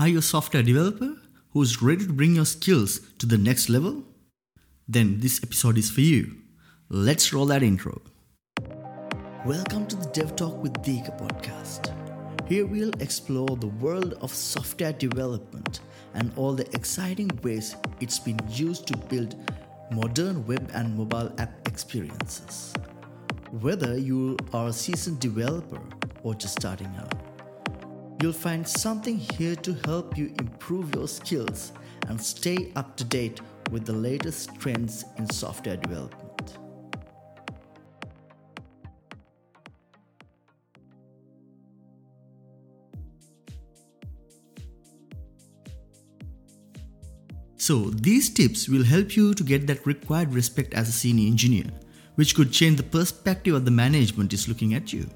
Are 0.00 0.06
you 0.06 0.20
a 0.20 0.22
software 0.22 0.62
developer 0.62 1.16
who's 1.50 1.82
ready 1.82 2.06
to 2.06 2.12
bring 2.12 2.36
your 2.36 2.44
skills 2.44 3.00
to 3.18 3.26
the 3.26 3.36
next 3.36 3.68
level? 3.68 4.04
Then 4.86 5.18
this 5.18 5.42
episode 5.42 5.76
is 5.76 5.90
for 5.90 6.02
you. 6.02 6.36
Let's 6.88 7.32
roll 7.32 7.46
that 7.46 7.64
intro. 7.64 8.00
Welcome 9.44 9.88
to 9.88 9.96
the 9.96 10.08
Dev 10.12 10.36
Talk 10.36 10.62
with 10.62 10.72
Deegha 10.84 11.18
podcast. 11.18 11.92
Here 12.48 12.64
we'll 12.64 12.92
explore 13.00 13.56
the 13.56 13.74
world 13.82 14.14
of 14.20 14.32
software 14.32 14.92
development 14.92 15.80
and 16.14 16.30
all 16.36 16.52
the 16.52 16.72
exciting 16.76 17.32
ways 17.42 17.74
it's 18.00 18.20
been 18.20 18.38
used 18.48 18.86
to 18.86 18.96
build 18.96 19.34
modern 19.90 20.46
web 20.46 20.70
and 20.74 20.96
mobile 20.96 21.32
app 21.38 21.66
experiences. 21.66 22.72
Whether 23.50 23.98
you 23.98 24.36
are 24.52 24.68
a 24.68 24.72
seasoned 24.72 25.18
developer 25.18 25.80
or 26.22 26.36
just 26.36 26.54
starting 26.60 26.94
out, 27.00 27.17
You'll 28.20 28.32
find 28.32 28.66
something 28.66 29.16
here 29.16 29.54
to 29.54 29.74
help 29.84 30.18
you 30.18 30.34
improve 30.40 30.92
your 30.92 31.06
skills 31.06 31.70
and 32.08 32.20
stay 32.20 32.72
up 32.74 32.96
to 32.96 33.04
date 33.04 33.40
with 33.70 33.86
the 33.86 33.92
latest 33.92 34.58
trends 34.58 35.04
in 35.18 35.30
software 35.30 35.76
development. 35.76 36.58
So, 47.56 47.90
these 47.90 48.30
tips 48.30 48.68
will 48.68 48.82
help 48.82 49.16
you 49.16 49.32
to 49.34 49.44
get 49.44 49.68
that 49.68 49.86
required 49.86 50.32
respect 50.32 50.74
as 50.74 50.88
a 50.88 50.92
senior 50.92 51.28
engineer, 51.28 51.66
which 52.16 52.34
could 52.34 52.50
change 52.50 52.78
the 52.78 52.82
perspective 52.82 53.54
of 53.54 53.64
the 53.64 53.70
management 53.70 54.32
is 54.32 54.48
looking 54.48 54.74
at 54.74 54.92
you 54.92 55.08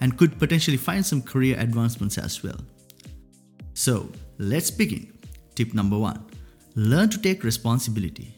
and 0.00 0.16
could 0.16 0.38
potentially 0.38 0.76
find 0.76 1.04
some 1.04 1.22
career 1.22 1.58
advancements 1.58 2.18
as 2.18 2.42
well. 2.42 2.60
So, 3.74 4.10
let's 4.38 4.70
begin. 4.70 5.12
Tip 5.54 5.74
number 5.74 5.98
one 5.98 6.24
learn 6.74 7.08
to 7.10 7.20
take 7.20 7.42
responsibility. 7.42 8.34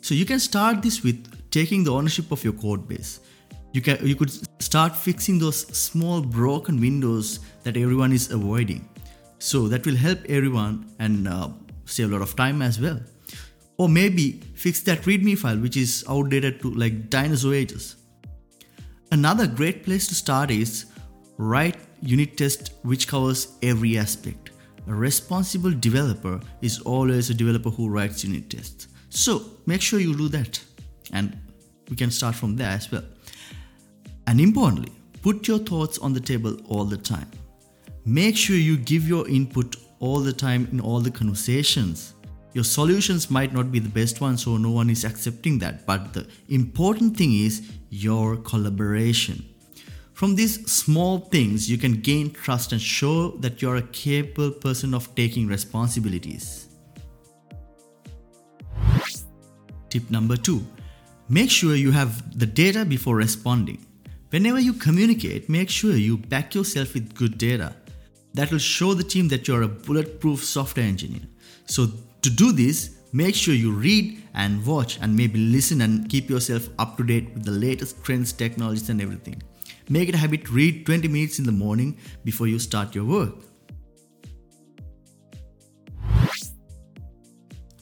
So, 0.00 0.14
you 0.14 0.24
can 0.24 0.40
start 0.40 0.82
this 0.82 1.02
with 1.02 1.50
taking 1.50 1.84
the 1.84 1.92
ownership 1.92 2.30
of 2.32 2.42
your 2.44 2.52
code 2.52 2.88
base. 2.88 3.20
You, 3.72 3.80
can, 3.80 4.06
you 4.06 4.14
could 4.14 4.30
start 4.62 4.94
fixing 4.94 5.38
those 5.38 5.66
small 5.76 6.20
broken 6.20 6.80
windows 6.80 7.40
that 7.62 7.76
everyone 7.76 8.12
is 8.12 8.30
avoiding. 8.30 8.88
So, 9.38 9.68
that 9.68 9.86
will 9.86 9.96
help 9.96 10.18
everyone 10.28 10.92
and 10.98 11.26
uh, 11.26 11.48
save 11.84 12.10
a 12.10 12.12
lot 12.12 12.22
of 12.22 12.36
time 12.36 12.62
as 12.62 12.80
well. 12.80 13.00
Or 13.78 13.88
maybe 13.88 14.40
fix 14.54 14.80
that 14.82 15.02
README 15.02 15.38
file 15.38 15.58
which 15.58 15.76
is 15.76 16.04
outdated 16.08 16.60
to 16.62 16.70
like 16.70 17.10
dinosaur 17.10 17.54
ages. 17.54 17.96
Another 19.12 19.46
great 19.46 19.84
place 19.84 20.06
to 20.06 20.14
start 20.14 20.50
is 20.50 20.86
write 21.36 21.76
unit 22.00 22.38
test 22.38 22.72
which 22.80 23.06
covers 23.06 23.58
every 23.62 23.98
aspect. 23.98 24.52
A 24.86 24.94
responsible 24.94 25.70
developer 25.70 26.40
is 26.62 26.80
always 26.80 27.28
a 27.28 27.34
developer 27.34 27.68
who 27.68 27.90
writes 27.90 28.24
unit 28.24 28.48
tests. 28.48 28.88
So 29.10 29.42
make 29.66 29.82
sure 29.82 30.00
you 30.00 30.16
do 30.16 30.28
that. 30.28 30.58
And 31.12 31.38
we 31.90 31.96
can 31.96 32.10
start 32.10 32.34
from 32.34 32.56
there 32.56 32.70
as 32.70 32.90
well. 32.90 33.04
And 34.28 34.40
importantly, 34.40 34.92
put 35.20 35.46
your 35.46 35.58
thoughts 35.58 35.98
on 35.98 36.14
the 36.14 36.20
table 36.20 36.56
all 36.68 36.86
the 36.86 36.96
time. 36.96 37.30
Make 38.06 38.34
sure 38.34 38.56
you 38.56 38.78
give 38.78 39.06
your 39.06 39.28
input 39.28 39.76
all 39.98 40.20
the 40.20 40.32
time 40.32 40.66
in 40.72 40.80
all 40.80 41.00
the 41.00 41.10
conversations. 41.10 42.14
Your 42.54 42.64
solutions 42.64 43.30
might 43.30 43.52
not 43.52 43.72
be 43.72 43.78
the 43.78 43.88
best 43.88 44.20
one 44.20 44.36
so 44.36 44.56
no 44.56 44.70
one 44.70 44.90
is 44.90 45.04
accepting 45.04 45.58
that. 45.60 45.86
But 45.86 46.12
the 46.12 46.26
important 46.48 47.16
thing 47.16 47.32
is 47.32 47.62
your 47.88 48.36
collaboration. 48.36 49.44
From 50.12 50.36
these 50.36 50.70
small 50.70 51.18
things, 51.18 51.70
you 51.70 51.78
can 51.78 52.00
gain 52.00 52.30
trust 52.30 52.72
and 52.72 52.80
show 52.80 53.30
that 53.38 53.62
you're 53.62 53.76
a 53.76 53.82
capable 53.82 54.50
person 54.50 54.94
of 54.94 55.14
taking 55.14 55.48
responsibilities. 55.48 56.68
Tip 59.88 60.10
number 60.10 60.36
two 60.36 60.64
make 61.28 61.50
sure 61.50 61.74
you 61.74 61.90
have 61.90 62.38
the 62.38 62.46
data 62.46 62.84
before 62.84 63.16
responding. 63.16 63.84
Whenever 64.30 64.60
you 64.60 64.72
communicate, 64.72 65.48
make 65.48 65.68
sure 65.68 65.94
you 65.94 66.16
back 66.16 66.54
yourself 66.54 66.94
with 66.94 67.14
good 67.14 67.36
data. 67.36 67.74
That 68.34 68.50
will 68.50 68.58
show 68.58 68.94
the 68.94 69.04
team 69.04 69.28
that 69.28 69.48
you're 69.48 69.62
a 69.62 69.68
bulletproof 69.68 70.44
software 70.44 70.86
engineer. 70.86 71.22
So, 71.66 71.88
to 72.22 72.30
do 72.30 72.52
this, 72.52 72.98
make 73.12 73.34
sure 73.34 73.54
you 73.54 73.72
read 73.72 74.22
and 74.34 74.64
watch 74.64 74.98
and 75.00 75.14
maybe 75.14 75.38
listen 75.38 75.82
and 75.82 76.08
keep 76.08 76.30
yourself 76.30 76.68
up 76.78 76.96
to 76.96 77.04
date 77.04 77.34
with 77.34 77.44
the 77.44 77.50
latest 77.50 78.02
trends, 78.04 78.32
technologies, 78.32 78.88
and 78.88 79.00
everything. 79.02 79.42
Make 79.88 80.08
it 80.08 80.14
a 80.14 80.18
habit 80.18 80.48
read 80.48 80.86
20 80.86 81.08
minutes 81.08 81.38
in 81.38 81.44
the 81.44 81.52
morning 81.52 81.98
before 82.24 82.46
you 82.46 82.58
start 82.58 82.94
your 82.94 83.04
work. 83.04 83.34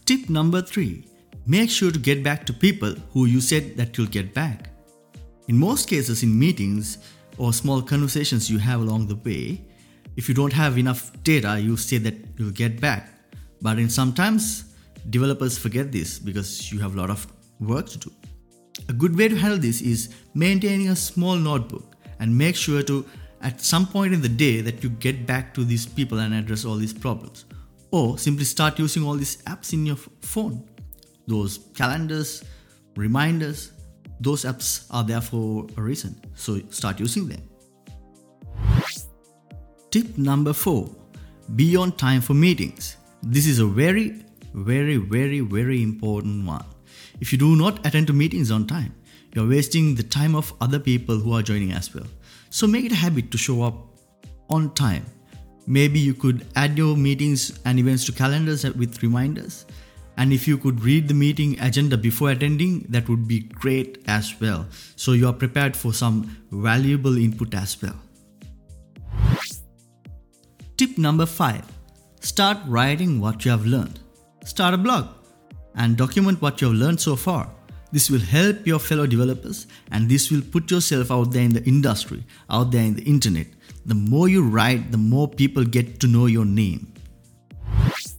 Tip 0.06 0.28
number 0.28 0.61
three 0.61 1.07
make 1.47 1.71
sure 1.71 1.91
to 1.91 1.99
get 1.99 2.22
back 2.22 2.45
to 2.47 2.53
people 2.53 2.95
who 3.12 3.27
you 3.27 3.41
said 3.41 3.77
that 3.77 3.97
you'll 3.97 4.07
get 4.07 4.34
back. 4.34 4.71
In 5.49 5.57
most 5.57 5.89
cases, 5.89 6.22
in 6.22 6.39
meetings 6.39 6.99
or 7.39 7.53
small 7.53 7.83
conversations 7.83 8.51
you 8.51 8.59
have 8.59 8.81
along 8.81 9.09
the 9.09 9.17
way, 9.17 9.65
if 10.17 10.28
you 10.28 10.34
don't 10.34 10.53
have 10.53 10.78
enough 10.78 11.12
data, 11.22 11.61
you 11.61 11.77
say 11.77 11.99
that 11.99 12.15
you'll 12.37 12.51
get 12.51 12.81
back. 12.81 13.20
But 13.62 13.78
in 13.78 13.88
sometimes 13.88 14.65
developers 15.09 15.59
forget 15.59 15.93
this 15.93 16.19
because 16.19 16.72
you 16.72 16.78
have 16.81 16.94
a 16.94 17.00
lot 17.00 17.10
of 17.10 17.26
work 17.60 17.88
to 17.91 17.98
do. 17.98 18.12
A 18.88 18.93
good 18.93 19.16
way 19.16 19.28
to 19.28 19.37
handle 19.37 19.59
this 19.59 19.81
is 19.82 20.15
maintaining 20.34 20.88
a 20.88 20.97
small 20.97 21.37
notebook 21.37 21.97
and 22.19 22.37
make 22.37 22.56
sure 22.56 22.82
to 22.82 23.04
at 23.43 23.60
some 23.60 23.87
point 23.87 24.12
in 24.12 24.21
the 24.21 24.28
day 24.28 24.60
that 24.60 24.82
you 24.82 24.91
get 24.91 25.26
back 25.26 25.54
to 25.54 25.65
these 25.65 25.87
people 25.87 26.19
and 26.19 26.34
address 26.34 26.65
all 26.65 26.76
these 26.76 26.93
problems. 26.93 27.44
Or 27.91 28.19
simply 28.19 28.44
start 28.44 28.78
using 28.78 29.04
all 29.04 29.15
these 29.15 29.43
apps 29.43 29.72
in 29.72 29.84
your 29.87 29.97
phone. 29.97 30.69
Those 31.27 31.59
calendars, 31.75 32.44
reminders, 32.97 33.72
those 34.21 34.44
apps 34.44 34.87
are 34.91 35.03
there 35.03 35.21
for 35.21 35.66
a 35.77 35.82
reason. 35.82 36.21
So 36.34 36.60
start 36.71 37.00
using 37.00 37.28
them. 37.28 37.42
Tip 39.91 40.16
number 40.19 40.53
four 40.53 40.88
be 41.56 41.77
on 41.77 41.92
time 41.92 42.21
for 42.21 42.34
meetings. 42.34 42.97
This 43.23 43.47
is 43.47 43.59
a 43.59 43.67
very, 43.67 44.25
very, 44.55 44.97
very, 44.97 45.41
very 45.41 45.83
important 45.83 46.47
one. 46.47 46.65
If 47.21 47.33
you 47.33 47.39
do 47.39 47.55
not 47.55 47.85
attend 47.87 48.07
to 48.07 48.15
meetings 48.15 48.51
on 48.51 48.67
time, 48.67 48.95
you're 49.35 49.49
wasting 49.49 49.95
the 49.95 50.03
time 50.03 50.35
of 50.35 50.53
other 50.61 50.79
people 50.79 51.19
who 51.19 51.35
are 51.35 51.43
joining 51.43 51.73
as 51.73 51.95
well. 51.95 52.07
So 52.49 52.67
make 52.67 52.87
it 52.87 52.93
a 52.93 52.97
habit 52.97 53.31
to 53.31 53.39
show 53.39 53.63
up 53.63 53.75
on 54.49 54.73
time. 54.75 55.05
Maybe 55.67 56.01
you 56.01 56.15
could 56.15 56.47
add 56.57 56.79
your 56.79 56.97
meetings 56.97 57.61
and 57.65 57.79
events 57.79 58.05
to 58.07 58.13
calendars 58.13 58.65
with 58.65 59.03
reminders. 59.03 59.67
And 60.17 60.33
if 60.33 60.49
you 60.49 60.59
could 60.59 60.83
read 60.83 61.07
the 61.07 61.15
meeting 61.15 61.61
agenda 61.61 61.97
before 61.97 62.31
attending, 62.31 62.87
that 62.89 63.09
would 63.09 63.29
be 63.29 63.41
great 63.41 64.03
as 64.07 64.35
well. 64.41 64.67
So 64.97 65.13
you 65.13 65.29
are 65.29 65.33
prepared 65.33 65.77
for 65.77 65.93
some 65.93 66.37
valuable 66.51 67.17
input 67.19 67.55
as 67.55 67.81
well. 67.81 67.97
Tip 70.77 70.97
number 70.97 71.27
five 71.27 71.65
Start 72.21 72.59
writing 72.67 73.19
what 73.19 73.45
you 73.47 73.51
have 73.51 73.65
learned. 73.65 73.99
Start 74.45 74.75
a 74.75 74.79
blog 74.79 75.09
and 75.75 75.97
document 75.97 76.41
what 76.43 76.61
you 76.61 76.69
have 76.69 76.77
learned 76.77 77.01
so 77.01 77.17
far. 77.17 77.51
This 77.93 78.11
will 78.11 78.21
help 78.21 78.67
your 78.67 78.79
fellow 78.79 79.07
developers 79.07 79.67
and 79.91 80.09
this 80.09 80.31
will 80.31 80.43
put 80.43 80.71
yourself 80.71 81.11
out 81.11 81.33
there 81.33 81.43
in 81.43 81.55
the 81.55 81.65
industry, 81.65 82.23
out 82.51 82.71
there 82.71 82.85
in 82.85 82.95
the 82.95 83.03
internet. 83.03 83.47
The 83.87 83.95
more 83.95 84.29
you 84.29 84.47
write, 84.47 84.93
the 84.93 84.99
more 84.99 85.29
people 85.29 85.65
get 85.65 85.99
to 86.01 86.07
know 86.07 86.27
your 86.27 86.45
name. 86.45 86.93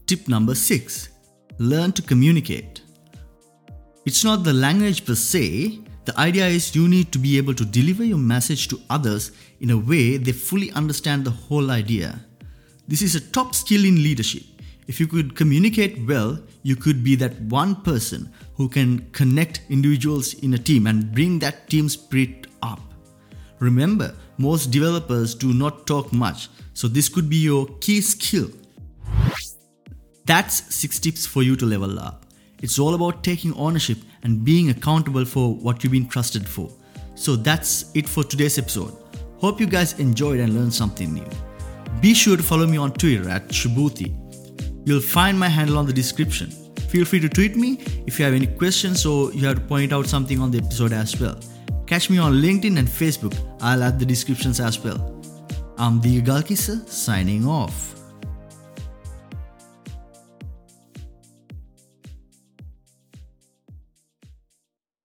Tip 0.07 0.27
number 0.27 0.55
six 0.55 1.09
learn 1.59 1.91
to 1.91 2.01
communicate. 2.01 2.81
It's 4.05 4.23
not 4.23 4.43
the 4.43 4.53
language 4.53 5.05
per 5.05 5.13
se, 5.13 5.79
the 6.05 6.19
idea 6.19 6.47
is 6.47 6.75
you 6.75 6.87
need 6.87 7.11
to 7.11 7.19
be 7.19 7.37
able 7.37 7.53
to 7.53 7.63
deliver 7.63 8.03
your 8.03 8.17
message 8.17 8.67
to 8.69 8.81
others 8.89 9.31
in 9.59 9.69
a 9.69 9.77
way 9.77 10.17
they 10.17 10.31
fully 10.31 10.71
understand 10.71 11.23
the 11.23 11.29
whole 11.29 11.69
idea. 11.69 12.19
This 12.91 13.01
is 13.01 13.15
a 13.15 13.21
top 13.21 13.55
skill 13.55 13.85
in 13.85 14.03
leadership. 14.03 14.43
If 14.85 14.99
you 14.99 15.07
could 15.07 15.33
communicate 15.33 16.05
well, 16.05 16.37
you 16.63 16.75
could 16.75 17.05
be 17.05 17.15
that 17.15 17.39
one 17.43 17.73
person 17.83 18.29
who 18.55 18.67
can 18.67 19.09
connect 19.13 19.61
individuals 19.69 20.33
in 20.33 20.55
a 20.55 20.57
team 20.57 20.87
and 20.87 21.09
bring 21.13 21.39
that 21.39 21.69
team 21.69 21.87
spirit 21.87 22.47
up. 22.61 22.81
Remember, 23.59 24.13
most 24.37 24.71
developers 24.71 25.33
do 25.33 25.53
not 25.53 25.87
talk 25.87 26.11
much, 26.11 26.49
so 26.73 26.89
this 26.89 27.07
could 27.07 27.29
be 27.29 27.37
your 27.37 27.65
key 27.79 28.01
skill. 28.01 28.49
That's 30.25 30.75
6 30.75 30.99
tips 30.99 31.25
for 31.25 31.43
you 31.43 31.55
to 31.55 31.65
level 31.65 31.97
up. 31.97 32.25
It's 32.61 32.77
all 32.77 32.93
about 32.93 33.23
taking 33.23 33.53
ownership 33.53 33.99
and 34.23 34.43
being 34.43 34.69
accountable 34.69 35.23
for 35.23 35.55
what 35.55 35.81
you've 35.81 35.93
been 35.93 36.09
trusted 36.09 36.45
for. 36.45 36.69
So 37.15 37.37
that's 37.37 37.89
it 37.95 38.09
for 38.09 38.25
today's 38.25 38.57
episode. 38.57 38.93
Hope 39.37 39.61
you 39.61 39.65
guys 39.65 39.97
enjoyed 39.97 40.41
and 40.41 40.53
learned 40.53 40.73
something 40.73 41.13
new. 41.13 41.29
Be 41.99 42.13
sure 42.13 42.37
to 42.37 42.43
follow 42.43 42.65
me 42.65 42.77
on 42.77 42.93
Twitter 42.93 43.29
at 43.29 43.49
Shuboothi. 43.49 44.17
You'll 44.85 45.01
find 45.01 45.39
my 45.39 45.47
handle 45.47 45.77
on 45.77 45.85
the 45.85 45.93
description. 45.93 46.49
Feel 46.89 47.05
free 47.05 47.19
to 47.19 47.29
tweet 47.29 47.55
me 47.55 47.79
if 48.07 48.17
you 48.17 48.25
have 48.25 48.33
any 48.33 48.47
questions 48.47 49.05
or 49.05 49.31
you 49.33 49.45
have 49.45 49.55
to 49.55 49.61
point 49.61 49.93
out 49.93 50.07
something 50.07 50.39
on 50.39 50.51
the 50.51 50.57
episode 50.57 50.93
as 50.93 51.19
well. 51.19 51.39
Catch 51.85 52.09
me 52.09 52.17
on 52.17 52.33
LinkedIn 52.33 52.77
and 52.77 52.87
Facebook. 52.87 53.37
I'll 53.61 53.83
add 53.83 53.99
the 53.99 54.05
descriptions 54.05 54.59
as 54.59 54.79
well. 54.83 55.21
I'm 55.77 56.01
the 56.01 56.21
Galkissa 56.21 56.87
signing 56.87 57.45
off. 57.45 57.90